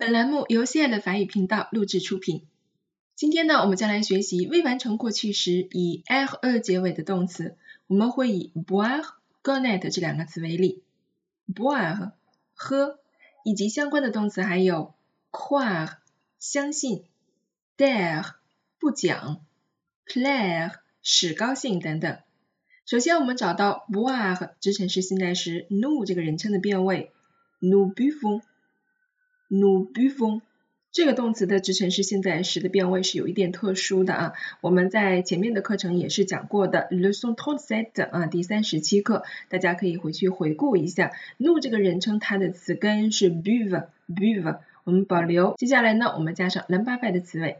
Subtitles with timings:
[0.00, 2.46] 本栏目由 C L 法语频道录制出品。
[3.16, 7.58] 今天呢，我们将来学习未完成过去时以 -er 结尾的动词。
[7.86, 9.04] 我们会以 boire、
[9.42, 10.82] connaître 这两个词为例
[11.54, 12.12] b o i r
[12.54, 12.98] 喝，
[13.44, 14.94] 以及相关的动词还有
[15.30, 15.96] croire
[16.38, 17.04] 相信
[17.76, 18.24] ，dire
[18.78, 19.44] 不讲
[20.06, 22.16] ，plaire 使高兴等等。
[22.86, 27.12] 首先，我们找到 boire 直陈式现在时 nous 这个人称的变位
[27.60, 28.40] ，nous buvons。
[29.50, 30.40] Nous buvons
[30.92, 41.12] 这个动词的直陈式现在时的变位是有一点特殊的啊，我们在前面的课程也是讲过的，leçon trente-sept 啊第三十七课，大家可以回去回顾一下。
[41.38, 45.54] nous 这个人称它的词根是 buve，buve，我们保留。
[45.58, 47.58] 接下来呢，我们加上 l'imparfait 的词尾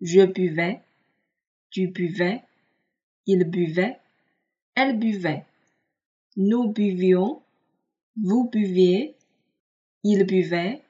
[0.00, 10.80] ，je buvais，tu buvais，il buvait，elle buvait，nous buvions，vous buviez，il buvait。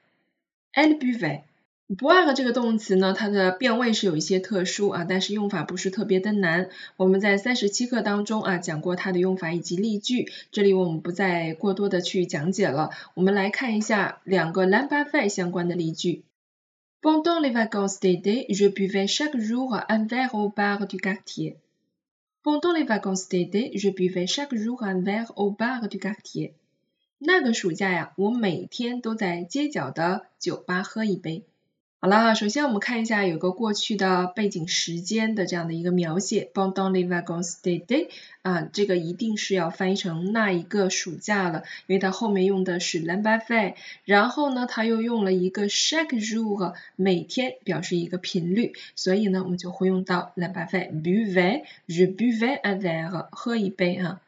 [0.75, 1.41] Elle buvait。
[1.87, 6.69] boire 这个动词呢，它的变位是有一些特殊啊，但是用法不是特别的难。
[6.97, 12.89] 我们在三十七课当中啊讲过它的用法以及例句，这里我们不再过多的去讲解了。
[13.13, 16.23] 我们来看一下两个 l'imparfait 相关的例句。
[17.03, 21.57] Pendant les vacances d'été, je buvais chaque jour un verre au bar du quartier.
[22.43, 26.55] Pendant les vacances d'été, je buvais chaque jour un verre au bar du quartier.
[27.17, 31.43] 那个暑假呀，我每天都在街角的酒吧喝一杯。
[32.01, 38.09] 好了，首先我们看一下有个过去的背景时间的这样的一个描写，Pendant les vacances d'été，
[38.43, 54.21] 啊，这个一定是要翻译成那一个暑假了，因为它后面用的是 l'imparfait，然后呢，它又用了一个 chaque jour，每天表示一个频率，所以呢，我们就会用到 l'imparfait，buvais，je buvais un verre，喝一杯啊。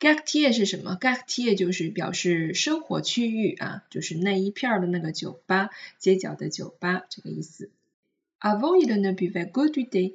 [0.00, 7.70] Quartier 是什么？Quartier 就是表示生活区域啊，就是那一片儿的那个酒吧，街角的酒吧这个意思。
[8.38, 10.14] Avant il ne buvait que du thé.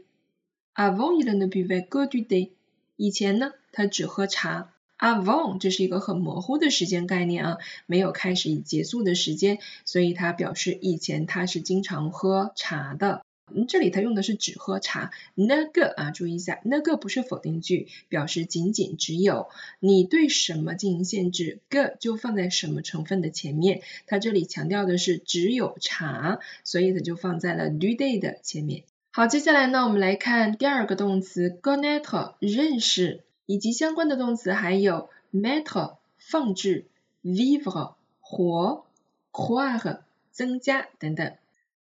[0.73, 2.52] Avant il ne buvait que du thé.
[2.95, 4.74] 以前呢，他只喝茶。
[4.97, 13.25] Avant 这是一个很模糊的时间概念啊，没有开始与结束的时间，所以它表示以前他是经常喝茶的。
[13.52, 19.50] 嗯，这里它用的是只喝茶，那个啊，注意一下，那个不是否定句，表示仅仅只有。
[19.80, 23.81] 你对什么进行限制，个就放在什么成分的前面。
[24.08, 28.84] 它这里强调的是只有茶，所以它就放在了 do day 的前面。
[29.12, 36.86] 好，接下来呢，我们来看第二个动词 connaître 认识，以及相关的动词还有 mettre 放置
[37.24, 38.86] ，vivre 活
[39.31, 40.00] ，croire
[40.31, 41.34] 增加等等。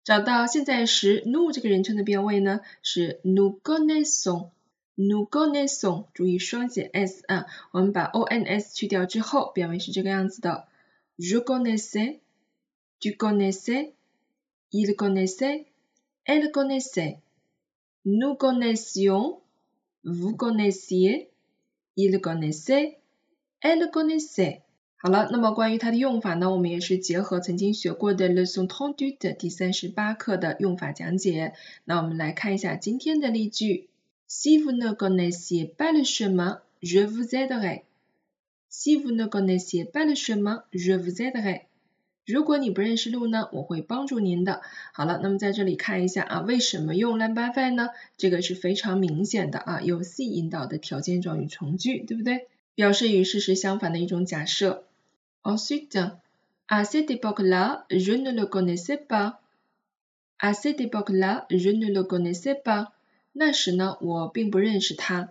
[0.09, 10.67] 找到现在时 nous 这个人称的变位呢，是 nous connaissons，nous connaissons，注意双写 s 啊，我们把 o n s 去掉之后，变为是这个样子的
[11.19, 24.63] ，je connaissais，tu connaissais，il connaissait，elle connaissait，nous connaissions，vous connaissiez，il connaissait，elle connaissait。
[25.01, 31.53] 好了，那么关于它的用法呢，我们也是结合曾经学过的 leçon tantue 的第三十八课的用法讲解。
[31.85, 33.87] 那我们来看一下今天的例句
[34.27, 37.83] ：Si vous ne connaissez pas le chemin，je vous aiderai。
[38.69, 41.61] Si vous ne connaissez pas le chemin，je vous aiderai。
[42.25, 44.61] 如果你不认识路呢，我会帮助您的。
[44.91, 47.87] 好了，那么在这里看一下啊，为什么用 l'embarras 呢？
[48.17, 52.47] 这个是非常明显的啊，由 si 引导的条件状语从句，对不对？
[52.75, 54.83] 表示与事实相反的一种假设。
[55.43, 55.97] Ensuite,
[56.67, 59.39] à cette époque-là, je ne le connaissais pas.
[60.37, 62.91] À cette époque-là, je ne le connaissais pas.
[63.33, 65.29] 那时呢，我并不认识他。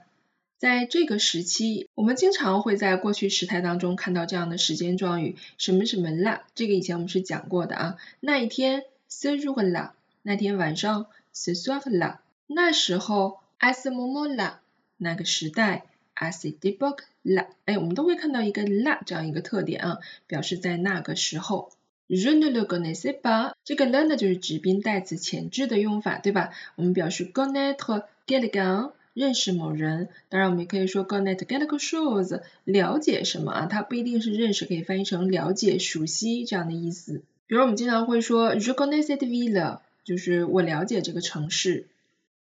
[0.57, 7.97] 在这个时期，我们经常会在过去时态当中看到这样的时间状语，什么什么啦，这个以前我们是讲过的啊。
[8.21, 9.91] 那一天，ce jour-là，
[10.23, 14.55] 那天晚上，ce s o i r la 那时候，à ce moment-là，
[14.97, 15.85] 那个时代。
[16.21, 21.71] À cette époque-là，哎，我们都会看到一个 là 这样一个特点啊，表示在那个时候。
[22.09, 26.51] Je ne le connaissais pas，这个 le 呢就是指宾代词前置的用法，对吧？
[26.75, 30.09] 我们表示 connaître quelqu'un，认识某人。
[30.31, 33.67] 当然，我们也可以说 connaître quelque chose，了解什么啊？
[33.67, 37.23] 它不一定是认识，可以翻译成了解、熟悉这样的意思。
[37.47, 41.87] 比如我们经常会说 Je connais cette ville，就是我了解这个城市。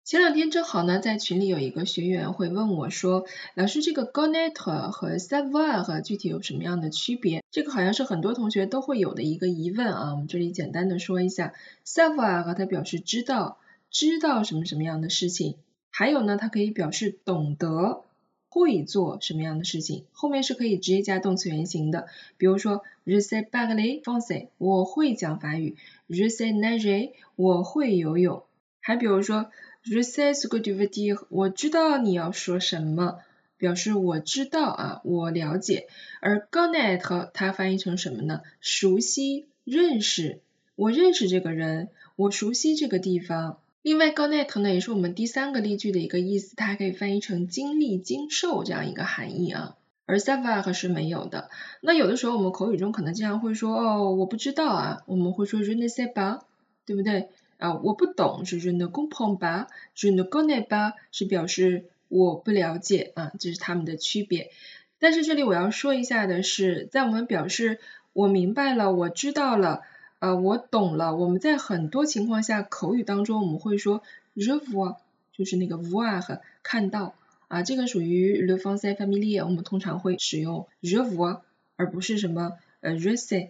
[0.10, 7.44] 前两天正好呢，在群里有一个学员会问我说，老师这个 connaître 和 savoir 具体有什么样的区别？
[7.52, 10.14] 这个好像是很多同学都会有的一个疑问啊。
[10.14, 11.54] 我们这里简单的说一下
[11.86, 13.60] ，savoir 它表示知道，
[13.92, 15.58] 知道什么什么样的事情。
[15.92, 18.02] 还有呢，它可以表示懂得
[18.50, 22.08] 会做什么样的事情，后面是可以直接加动词原形的。
[22.38, 25.78] 比如说，je sais parler français，我会讲法语
[26.10, 28.42] ；je sais nager，我会游泳。
[28.82, 29.52] 还比如说
[29.84, 33.20] ，je sais ce que tu veux dire，我知道你要说什么，
[33.58, 35.88] 表示我知道啊，我了解。
[36.22, 38.42] 而 connaître 它翻译成什么呢？
[38.62, 40.40] 熟悉、认识。
[40.76, 43.60] 我认识这个人，我熟悉这个地方。
[43.82, 49.76] 另外，connaître 呢也是我们第三个例句的一个意思，它还可以翻译成经历、经受这样一个含义啊。
[50.06, 51.50] 而 savoir 是没有的。
[51.82, 56.42] 那有的时候我们口语中可能经常会说哦，我不知道啊，我们会说 je ne sais pas，
[56.86, 57.30] 对不对？
[57.60, 64.50] 啊，我不懂是 je ne comprends pas，je ne connais pas 是表示我不了解啊，这是它们的区别。
[64.98, 67.80] 但是这里我要说一下的是，在我们表示
[68.14, 69.82] 我明白了，我知道了。
[70.20, 71.16] 呃，我懂了。
[71.16, 74.04] 我们在很多情况下口语当中，我们会说
[74.36, 74.98] je vois，
[75.32, 77.16] 就是那个 voir 看到
[77.48, 81.42] 啊，这个属于 le français familier，我们通常会使用 je vois，
[81.78, 83.50] 而不是什么呃 je sais。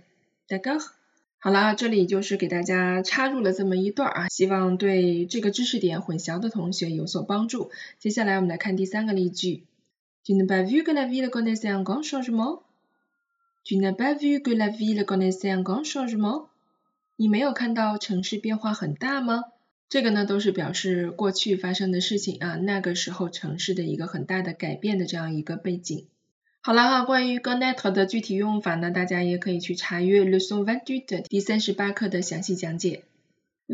[1.41, 7.71] 好啦，这里就是给大家插入了这么一段啊，希望对这个知识点混淆的同学有所帮助。
[7.97, 9.63] 接下来我们来看第三个例句。
[10.25, 14.68] Tu n'as pas vu que la ville connaissait un grand changement？Tu n'as pas vu que la
[14.68, 16.47] ville connaissait un grand changement？
[17.15, 19.45] 你没有看到城市变化很大吗？
[19.88, 26.06] 这个呢都是表示过去发生的事情啊，那个时候城市的一个很大的改变的这样一个背景。
[26.61, 33.03] 好了哈，关于 Gonet 的具体用法呢，大家也可以去查阅 l u s o n v a n d u t 第三十八课的详细讲解。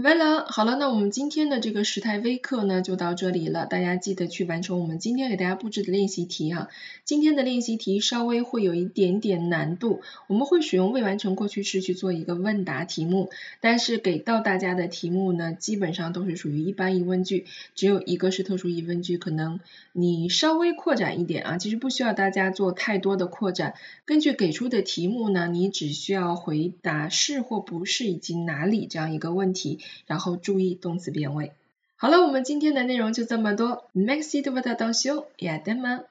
[0.04, 6.68] 完了，好了，那我们今天的这个时态微课呢就到这里了，大家记得去完成我们今天给大家布置的练习题啊。
[7.06, 13.30] 今天的练习题稍微会有一点点难度，我们会使用未完成过去式去做一个问答题目，
[13.62, 19.62] 但是给到大家的题目呢，基本上都是属于一般疑问句，只有一个是特殊疑问句，可能
[19.94, 29.80] 你稍微扩展一点啊，其实不需要大家做太多的扩展，根据给出的题目呢，你只需要回答是或不是以及哪里这样一个问题。
[30.08, 31.52] 然后注意动词变位。
[31.98, 33.86] 好了，我们今天的内容就这么多。
[33.94, 36.04] Merci de votre attention et à demain.